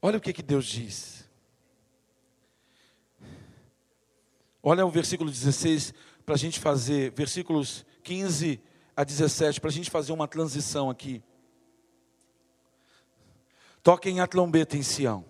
[0.00, 1.28] Olha o que, que Deus diz.
[4.62, 5.92] Olha o versículo 16,
[6.24, 8.62] para a gente fazer, versículos 15
[8.96, 11.20] a 17, para a gente fazer uma transição aqui.
[13.82, 15.24] Toquem a trombeta em Sião,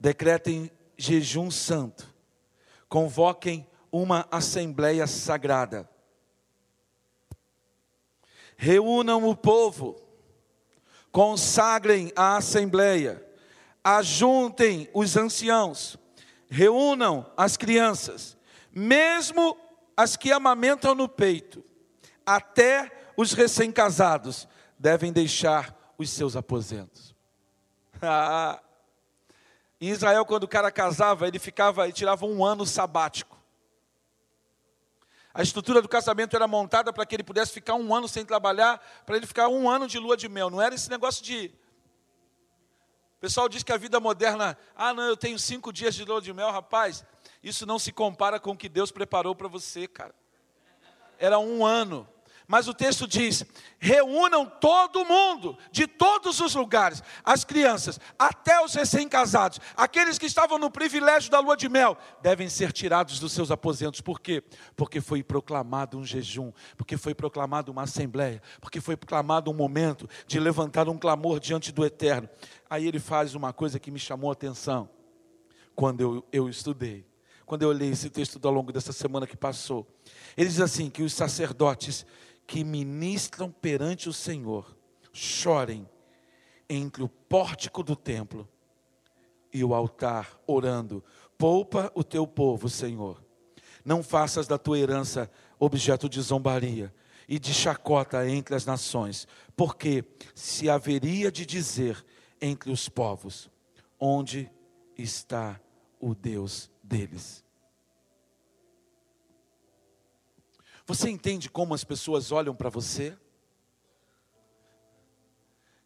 [0.00, 2.13] decretem jejum santo,
[2.88, 5.88] convoquem uma assembleia sagrada.
[8.56, 9.96] Reúnam o povo,
[11.12, 13.24] consagrem a assembleia,
[13.82, 15.96] ajuntem os anciãos,
[16.48, 18.36] reúnam as crianças,
[18.72, 19.56] mesmo
[19.96, 21.64] as que amamentam no peito,
[22.26, 27.14] até os recém-casados devem deixar os seus aposentos.
[28.06, 28.60] Ah,
[29.86, 33.38] em Israel, quando o cara casava, ele ficava, ele tirava um ano sabático.
[35.32, 38.78] A estrutura do casamento era montada para que ele pudesse ficar um ano sem trabalhar,
[39.04, 40.48] para ele ficar um ano de lua de mel.
[40.48, 41.52] Não era esse negócio de.
[43.16, 46.20] O pessoal diz que a vida moderna, ah, não, eu tenho cinco dias de lua
[46.20, 47.04] de mel, rapaz.
[47.42, 50.14] Isso não se compara com o que Deus preparou para você, cara.
[51.18, 52.08] Era um ano.
[52.46, 53.44] Mas o texto diz:
[53.78, 60.58] reúnam todo mundo, de todos os lugares, as crianças, até os recém-casados, aqueles que estavam
[60.58, 64.00] no privilégio da lua de mel, devem ser tirados dos seus aposentos.
[64.00, 64.42] Por quê?
[64.76, 70.08] Porque foi proclamado um jejum, porque foi proclamado uma assembleia, porque foi proclamado um momento
[70.26, 72.28] de levantar um clamor diante do eterno.
[72.68, 74.88] Aí ele faz uma coisa que me chamou a atenção
[75.74, 77.06] quando eu, eu estudei,
[77.46, 79.86] quando eu olhei esse texto ao longo dessa semana que passou.
[80.36, 82.04] Ele diz assim: que os sacerdotes
[82.46, 84.76] que ministram perante o Senhor
[85.12, 85.88] chorem
[86.68, 88.48] entre o pórtico do templo
[89.52, 91.02] e o altar, orando:
[91.38, 93.22] Poupa o teu povo, Senhor.
[93.84, 96.92] Não faças da tua herança objeto de zombaria
[97.28, 100.04] e de chacota entre as nações, porque
[100.34, 102.04] se haveria de dizer
[102.40, 103.50] entre os povos:
[103.98, 104.50] Onde
[104.96, 105.60] está
[106.00, 107.43] o Deus deles?
[110.86, 113.16] Você entende como as pessoas olham para você?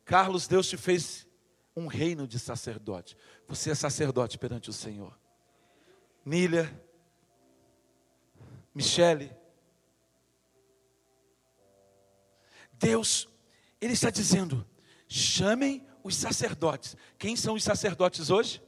[0.04, 1.26] Carlos, Deus te fez
[1.76, 3.16] um reino de sacerdote.
[3.46, 5.16] Você é sacerdote perante o Senhor.
[6.24, 6.68] Nília,
[8.74, 9.30] Michele.
[12.72, 13.28] Deus,
[13.80, 14.66] Ele está dizendo:
[15.06, 16.96] chamem os sacerdotes.
[17.16, 18.62] Quem são os sacerdotes hoje?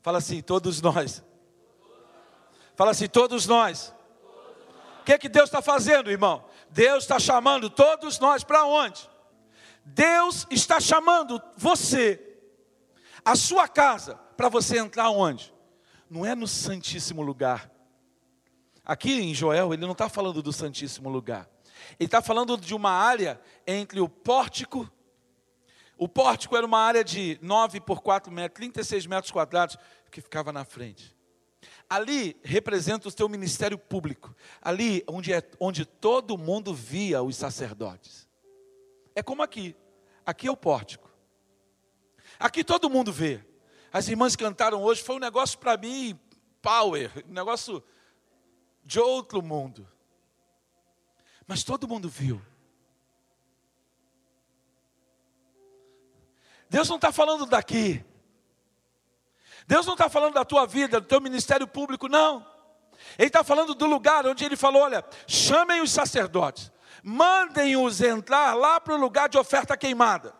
[0.00, 1.22] Fala assim, todos nós.
[2.74, 3.95] Fala assim, todos nós
[5.06, 6.44] que, é que Deus está fazendo, irmão?
[6.68, 9.08] Deus está chamando todos nós para onde?
[9.84, 12.20] Deus está chamando você,
[13.24, 15.54] a sua casa, para você entrar onde?
[16.10, 17.70] Não é no Santíssimo Lugar.
[18.84, 21.48] Aqui em Joel, ele não está falando do Santíssimo Lugar.
[22.00, 24.90] Ele está falando de uma área entre o pórtico.
[25.96, 29.78] O pórtico era uma área de 9 por 4 metros, 36 metros quadrados,
[30.10, 31.15] que ficava na frente.
[31.88, 34.34] Ali representa o teu ministério público.
[34.60, 38.28] Ali onde, é, onde todo mundo via os sacerdotes.
[39.14, 39.74] É como aqui.
[40.24, 41.08] Aqui é o pórtico.
[42.38, 43.44] Aqui todo mundo vê.
[43.92, 46.18] As irmãs cantaram hoje, foi um negócio para mim,
[46.60, 47.82] power, um negócio
[48.84, 49.88] de outro mundo.
[51.46, 52.42] Mas todo mundo viu.
[56.68, 58.04] Deus não está falando daqui.
[59.66, 62.46] Deus não está falando da tua vida, do teu ministério público, não.
[63.18, 66.70] Ele está falando do lugar onde ele falou: olha, chamem os sacerdotes,
[67.02, 70.34] mandem-os entrar lá para o lugar de oferta queimada.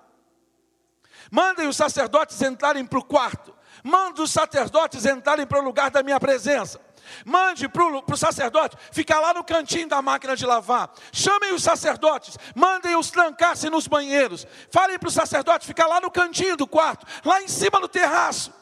[1.30, 3.54] Mandem os sacerdotes entrarem para o quarto.
[3.82, 6.80] Mande os sacerdotes entrarem para o lugar da minha presença.
[7.24, 10.90] Mande para o sacerdote ficar lá no cantinho da máquina de lavar.
[11.12, 14.46] Chamem os sacerdotes, mandem-os trancar-se nos banheiros.
[14.70, 18.52] Falem para o sacerdote ficar lá no cantinho do quarto, lá em cima do terraço.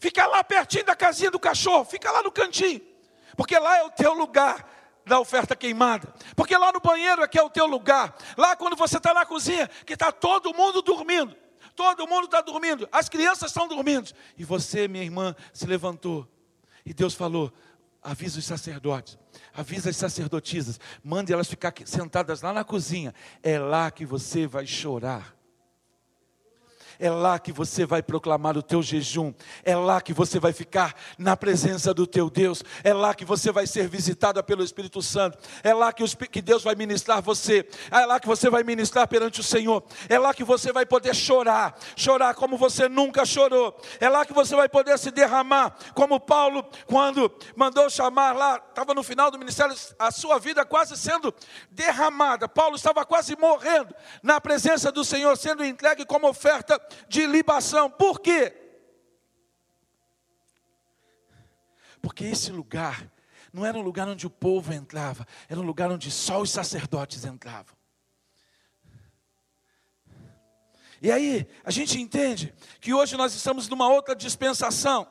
[0.00, 2.80] Fica lá pertinho da casinha do cachorro, fica lá no cantinho,
[3.36, 4.68] porque lá é o teu lugar
[5.06, 8.16] da oferta queimada, porque lá no banheiro é que é o teu lugar.
[8.36, 11.36] Lá quando você está na cozinha, que está todo mundo dormindo,
[11.76, 16.26] todo mundo está dormindo, as crianças estão dormindo, e você, minha irmã, se levantou.
[16.86, 17.52] E Deus falou:
[18.02, 19.18] avisa os sacerdotes,
[19.54, 23.14] avisa as sacerdotisas, mande elas ficar sentadas lá na cozinha.
[23.42, 25.34] É lá que você vai chorar.
[26.98, 29.32] É lá que você vai proclamar o teu jejum.
[29.64, 32.62] É lá que você vai ficar na presença do teu Deus.
[32.82, 35.38] É lá que você vai ser visitada pelo Espírito Santo.
[35.62, 37.68] É lá que, que Deus vai ministrar você.
[37.90, 39.82] É lá que você vai ministrar perante o Senhor.
[40.08, 41.76] É lá que você vai poder chorar.
[41.96, 43.76] Chorar como você nunca chorou.
[44.00, 45.76] É lá que você vai poder se derramar.
[45.94, 50.96] Como Paulo, quando mandou chamar lá, estava no final do ministério, a sua vida quase
[50.96, 51.34] sendo
[51.70, 52.48] derramada.
[52.48, 56.78] Paulo estava quase morrendo na presença do Senhor, sendo entregue como oferta
[57.08, 57.90] de libação.
[57.90, 58.52] Por quê?
[62.00, 63.10] Porque esse lugar
[63.52, 67.24] não era um lugar onde o povo entrava, era um lugar onde só os sacerdotes
[67.24, 67.74] entravam.
[71.00, 75.06] E aí, a gente entende que hoje nós estamos numa outra dispensação.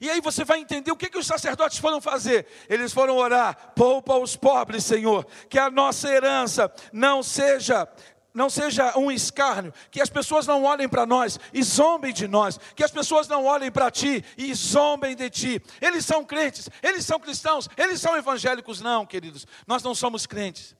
[0.00, 2.46] E aí você vai entender o que, que os sacerdotes foram fazer.
[2.68, 7.88] Eles foram orar, poupa os pobres, Senhor, que a nossa herança não seja
[8.34, 12.58] não seja um escárnio, que as pessoas não olhem para nós e zombem de nós,
[12.74, 15.62] que as pessoas não olhem para ti e zombem de ti.
[15.80, 19.46] Eles são crentes, eles são cristãos, eles são evangélicos, não, queridos.
[19.66, 20.74] Nós não somos crentes.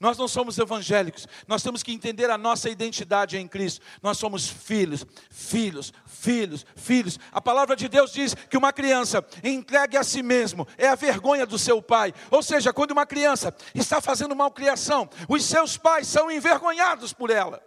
[0.00, 3.84] Nós não somos evangélicos, nós temos que entender a nossa identidade em Cristo.
[4.02, 7.20] Nós somos filhos, filhos, filhos, filhos.
[7.30, 11.44] A palavra de Deus diz que uma criança entregue a si mesmo é a vergonha
[11.44, 12.14] do seu pai.
[12.30, 17.62] Ou seja, quando uma criança está fazendo malcriação, os seus pais são envergonhados por ela.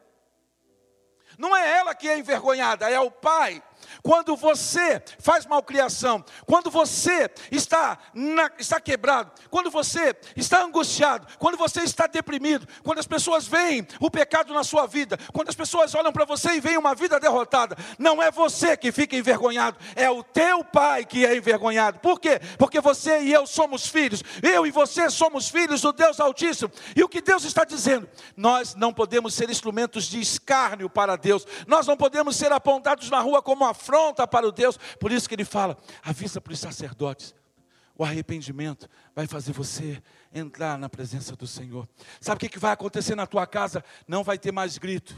[1.37, 3.61] Não é ela que é envergonhada, é o pai
[4.01, 11.57] quando você faz malcriação, quando você está, na, está quebrado, quando você está angustiado, quando
[11.57, 15.93] você está deprimido, quando as pessoas veem o pecado na sua vida, quando as pessoas
[15.95, 20.09] olham para você e veem uma vida derrotada, não é você que fica envergonhado, é
[20.09, 21.99] o teu pai que é envergonhado.
[21.99, 22.39] Por quê?
[22.57, 26.71] Porque você e eu somos filhos, eu e você somos filhos do Deus Altíssimo.
[26.95, 28.07] E o que Deus está dizendo?
[28.35, 33.19] Nós não podemos ser instrumentos de escárnio para Deus, nós não podemos ser apontados na
[33.19, 34.77] rua como a afronta para o Deus.
[34.99, 37.35] Por isso que ele fala: avisa para os sacerdotes.
[37.95, 40.01] O arrependimento vai fazer você
[40.33, 41.87] entrar na presença do Senhor.
[42.19, 43.83] Sabe o que vai acontecer na tua casa?
[44.07, 45.15] Não vai ter mais grito.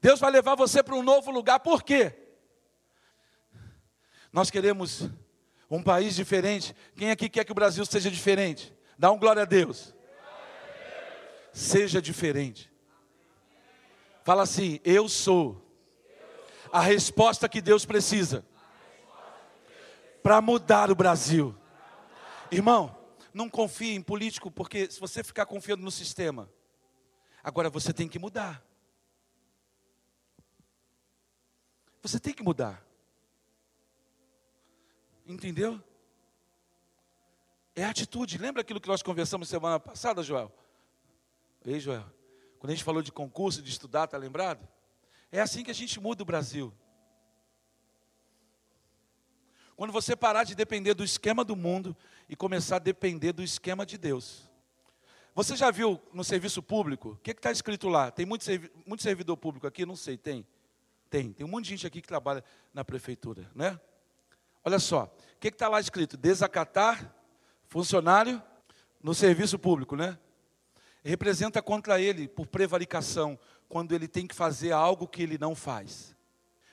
[0.00, 1.60] Deus vai levar você para um novo lugar.
[1.60, 2.14] Por quê?
[4.32, 5.10] Nós queremos
[5.70, 6.74] um país diferente.
[6.96, 8.74] Quem aqui quer que o Brasil seja diferente?
[8.98, 9.94] Dá um glória a Deus.
[11.52, 12.70] Seja diferente.
[14.24, 15.69] Fala assim: Eu sou
[16.72, 18.44] a resposta que Deus precisa
[20.22, 21.56] para mudar o Brasil.
[22.50, 22.96] Irmão,
[23.32, 26.50] não confie em político, porque se você ficar confiando no sistema,
[27.42, 28.64] agora você tem que mudar.
[32.02, 32.84] Você tem que mudar.
[35.26, 35.82] Entendeu?
[37.74, 38.38] É atitude.
[38.38, 40.52] Lembra aquilo que nós conversamos semana passada, Joel?
[41.64, 42.04] Ei, Joel.
[42.58, 44.66] Quando a gente falou de concurso, de estudar, tá lembrado?
[45.32, 46.72] É assim que a gente muda o Brasil.
[49.76, 51.96] Quando você parar de depender do esquema do mundo
[52.28, 54.50] e começar a depender do esquema de Deus.
[55.34, 57.12] Você já viu no serviço público?
[57.12, 58.10] O que está escrito lá?
[58.10, 59.86] Tem muito, servi muito servidor público aqui?
[59.86, 60.46] Não sei, tem?
[61.08, 61.32] Tem.
[61.32, 63.80] Tem um monte de gente aqui que trabalha na prefeitura, né?
[64.62, 66.16] Olha só, o que está lá escrito?
[66.16, 67.14] Desacatar
[67.66, 68.42] funcionário
[69.02, 70.18] no serviço público, né?
[71.02, 73.38] Representa contra ele por prevaricação,
[73.70, 76.14] quando ele tem que fazer algo que ele não faz.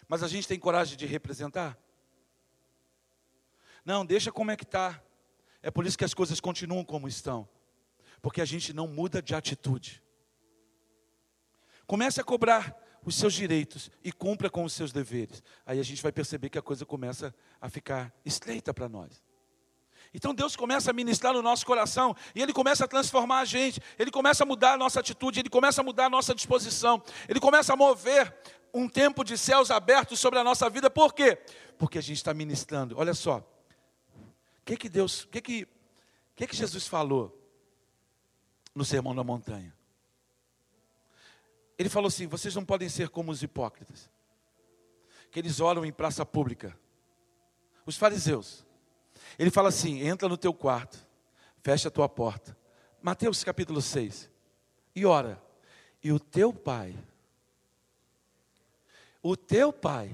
[0.07, 1.77] Mas a gente tem coragem de representar?
[3.85, 4.99] Não, deixa como é que está.
[5.61, 7.47] É por isso que as coisas continuam como estão.
[8.19, 10.03] Porque a gente não muda de atitude.
[11.85, 12.75] Comece a cobrar
[13.05, 15.43] os seus direitos e cumpra com os seus deveres.
[15.67, 19.23] Aí a gente vai perceber que a coisa começa a ficar estreita para nós.
[20.17, 23.79] Então Deus começa a ministrar no nosso coração e Ele começa a transformar a gente,
[23.99, 27.39] Ele começa a mudar a nossa atitude, Ele começa a mudar a nossa disposição, Ele
[27.39, 28.35] começa a mover
[28.73, 31.35] um tempo de céus abertos sobre a nossa vida, por quê?
[31.77, 32.97] Porque a gente está ministrando.
[32.97, 35.67] Olha só, o que que Deus, o que que,
[36.35, 37.39] que que Jesus falou
[38.73, 39.71] no Sermão da Montanha?
[41.77, 44.09] Ele falou assim: vocês não podem ser como os hipócritas,
[45.29, 46.75] que eles oram em praça pública.
[47.85, 48.65] Os fariseus.
[49.37, 51.05] Ele fala assim: entra no teu quarto,
[51.61, 52.57] fecha a tua porta.
[53.01, 54.29] Mateus capítulo 6.
[54.95, 55.41] E ora,
[56.03, 56.97] e o teu pai,
[59.21, 60.11] o teu pai,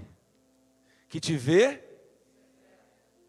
[1.08, 1.84] que te vê,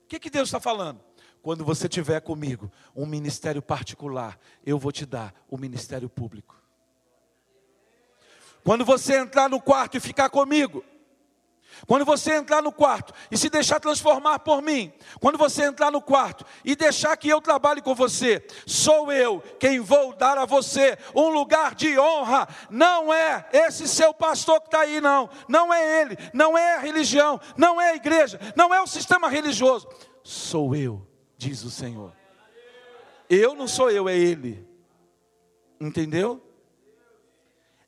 [0.05, 1.01] o que, que Deus está falando?
[1.43, 6.59] Quando você tiver comigo um ministério particular, eu vou te dar o ministério público.
[8.65, 10.83] Quando você entrar no quarto e ficar comigo,
[11.87, 16.01] quando você entrar no quarto e se deixar transformar por mim, quando você entrar no
[16.01, 20.97] quarto e deixar que eu trabalhe com você, sou eu quem vou dar a você
[21.15, 22.49] um lugar de honra.
[22.71, 25.29] Não é esse seu pastor que está aí, não.
[25.49, 29.29] Não é ele, não é a religião, não é a igreja, não é o sistema
[29.29, 29.89] religioso.
[30.23, 31.07] Sou eu,
[31.37, 32.13] diz o Senhor.
[33.29, 34.67] Eu não sou eu, é ele.
[35.81, 36.43] Entendeu?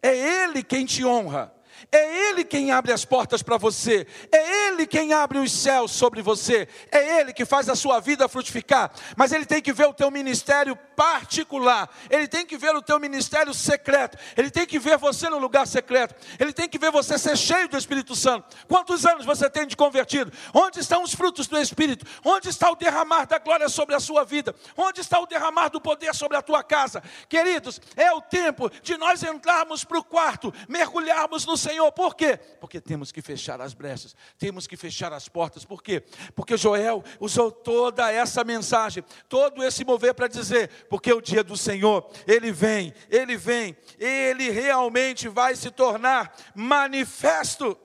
[0.03, 1.56] É ele quem te honra.
[1.91, 6.23] É Ele quem abre as portas para você, é Ele quem abre os céus sobre
[6.23, 8.91] você, é Ele que faz a sua vida frutificar.
[9.17, 12.99] Mas Ele tem que ver o teu ministério particular, Ele tem que ver o teu
[12.99, 17.19] ministério secreto, Ele tem que ver você no lugar secreto, Ele tem que ver você
[17.19, 18.57] ser cheio do Espírito Santo.
[18.67, 20.33] Quantos anos você tem de convertido?
[20.53, 22.07] Onde estão os frutos do Espírito?
[22.25, 24.55] Onde está o derramar da glória sobre a sua vida?
[24.77, 27.03] Onde está o derramar do poder sobre a tua casa?
[27.29, 31.91] Queridos, é o tempo de nós entrarmos para o quarto, mergulharmos no Senhor.
[31.93, 32.37] Por quê?
[32.61, 35.65] Porque temos que fechar as brechas, temos que fechar as portas.
[35.65, 36.03] Por quê?
[36.35, 41.57] Porque Joel usou toda essa mensagem, todo esse mover para dizer: porque o dia do
[41.57, 47.77] Senhor, ele vem, ele vem, ele realmente vai se tornar manifesto.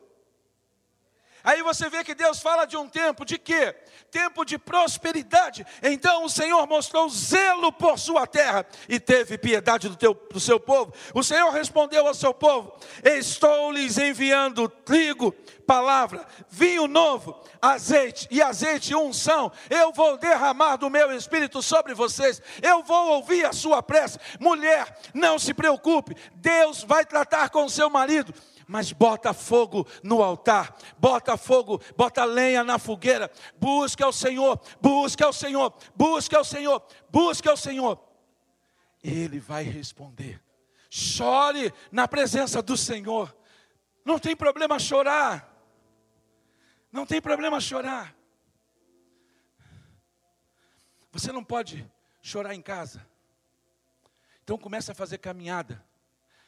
[1.43, 3.75] Aí você vê que Deus fala de um tempo de quê?
[4.11, 5.65] Tempo de prosperidade.
[5.81, 10.59] Então o Senhor mostrou zelo por sua terra e teve piedade do, teu, do seu
[10.59, 10.93] povo.
[11.13, 12.73] O Senhor respondeu ao seu povo:
[13.03, 15.31] Estou lhes enviando trigo,
[15.65, 19.51] palavra, vinho novo, azeite e azeite unção.
[19.69, 22.41] Eu vou derramar do meu espírito sobre vocês.
[22.61, 24.19] Eu vou ouvir a sua prece.
[24.39, 26.15] Mulher, não se preocupe.
[26.35, 28.33] Deus vai tratar com seu marido
[28.71, 35.27] mas bota fogo no altar, bota fogo, bota lenha na fogueira, busca o Senhor, busca
[35.27, 38.01] o Senhor, busca o Senhor, busca o Senhor.
[39.03, 40.41] Ele vai responder.
[40.89, 43.35] Chore na presença do Senhor.
[44.05, 45.53] Não tem problema chorar.
[46.93, 48.15] Não tem problema chorar.
[51.11, 51.85] Você não pode
[52.21, 53.05] chorar em casa.
[54.45, 55.83] Então comece a fazer caminhada.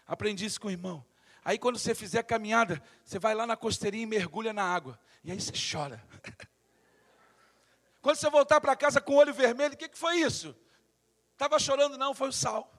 [0.07, 1.05] Aprendi isso com o irmão.
[1.45, 4.99] Aí quando você fizer a caminhada, você vai lá na costeirinha e mergulha na água.
[5.23, 6.01] E aí você chora.
[8.01, 10.55] Quando você voltar para casa com o olho vermelho, o que, que foi isso?
[11.33, 12.71] Estava chorando, não, foi o sal.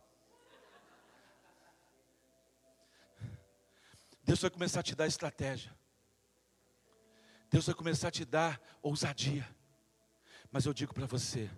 [4.22, 5.74] Deus vai começar a te dar estratégia.
[7.50, 9.48] Deus vai começar a te dar ousadia.
[10.50, 11.50] Mas eu digo para você: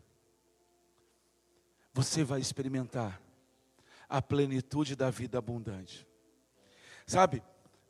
[1.92, 3.20] você vai experimentar
[4.08, 6.06] a plenitude da vida abundante.
[7.06, 7.42] Sabe,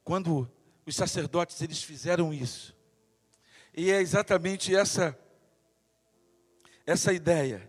[0.04, 0.50] quando
[0.84, 2.76] os sacerdotes eles fizeram isso,
[3.74, 5.18] e é exatamente essa
[6.86, 7.68] essa ideia.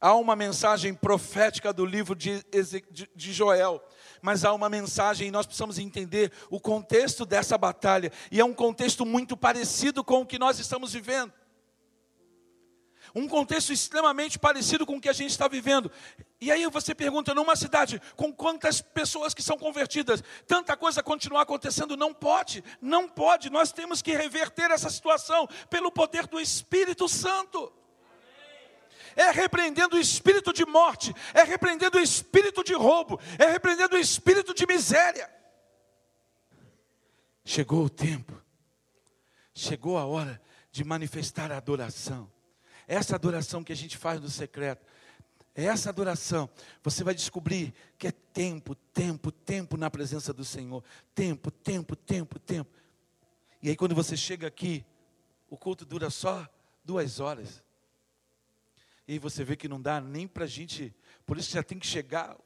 [0.00, 2.42] Há uma mensagem profética do livro de,
[3.14, 3.84] de Joel,
[4.22, 8.54] mas há uma mensagem e nós precisamos entender o contexto dessa batalha, e é um
[8.54, 11.32] contexto muito parecido com o que nós estamos vivendo.
[13.14, 15.90] Um contexto extremamente parecido com o que a gente está vivendo.
[16.40, 21.42] E aí você pergunta, numa cidade com quantas pessoas que são convertidas, tanta coisa continuar
[21.42, 21.96] acontecendo?
[21.96, 23.50] Não pode, não pode.
[23.50, 27.72] Nós temos que reverter essa situação pelo poder do Espírito Santo.
[29.16, 33.98] É repreendendo o espírito de morte, é repreendendo o espírito de roubo, é repreendendo o
[33.98, 35.28] espírito de miséria.
[37.44, 38.40] Chegou o tempo,
[39.52, 40.40] chegou a hora
[40.70, 42.30] de manifestar a adoração.
[42.90, 44.84] Essa adoração que a gente faz no secreto,
[45.54, 46.50] essa adoração,
[46.82, 50.82] você vai descobrir que é tempo, tempo, tempo na presença do Senhor.
[51.14, 52.68] Tempo, tempo, tempo, tempo.
[53.62, 54.84] E aí quando você chega aqui,
[55.48, 56.44] o culto dura só
[56.84, 57.62] duas horas.
[59.06, 60.92] E aí você vê que não dá nem para a gente,
[61.24, 62.36] por isso já tem que chegar.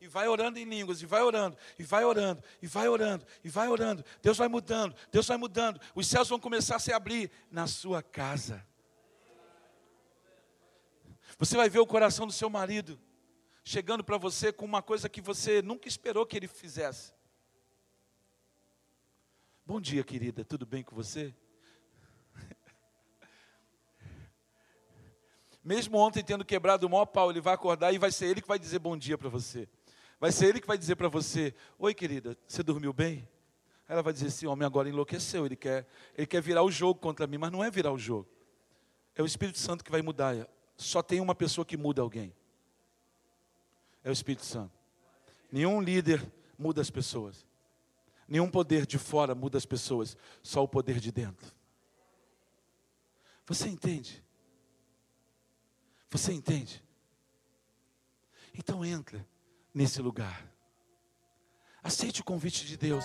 [0.00, 3.50] E vai orando em línguas, e vai orando, e vai orando, e vai orando, e
[3.50, 4.02] vai orando.
[4.22, 5.78] Deus vai mudando, Deus vai mudando.
[5.94, 8.69] Os céus vão começar a se abrir na sua casa.
[11.40, 13.00] Você vai ver o coração do seu marido
[13.64, 17.14] chegando para você com uma coisa que você nunca esperou que ele fizesse.
[19.64, 21.34] Bom dia, querida, tudo bem com você?
[25.64, 28.48] Mesmo ontem tendo quebrado o maior pau, ele vai acordar e vai ser ele que
[28.48, 29.66] vai dizer bom dia para você.
[30.20, 33.26] Vai ser ele que vai dizer para você: Oi, querida, você dormiu bem?
[33.88, 35.86] Ela vai dizer: Esse homem agora enlouqueceu, ele quer,
[36.18, 38.28] ele quer virar o jogo contra mim, mas não é virar o jogo.
[39.14, 40.46] É o Espírito Santo que vai mudar.
[40.80, 42.34] Só tem uma pessoa que muda alguém.
[44.02, 44.72] É o Espírito Santo.
[45.52, 46.26] Nenhum líder
[46.58, 47.46] muda as pessoas.
[48.26, 50.16] Nenhum poder de fora muda as pessoas.
[50.42, 51.52] Só o poder de dentro.
[53.44, 54.24] Você entende?
[56.08, 56.82] Você entende?
[58.54, 59.28] Então entra
[59.74, 60.50] nesse lugar.
[61.82, 63.04] Aceite o convite de Deus.